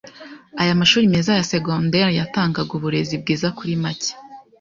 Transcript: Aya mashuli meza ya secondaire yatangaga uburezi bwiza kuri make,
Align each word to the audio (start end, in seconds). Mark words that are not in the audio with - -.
Aya 0.61 0.73
mashuli 0.79 1.07
meza 1.13 1.31
ya 1.39 1.45
secondaire 1.53 2.17
yatangaga 2.19 2.71
uburezi 2.77 3.15
bwiza 3.21 3.47
kuri 3.57 3.73
make, 3.83 4.11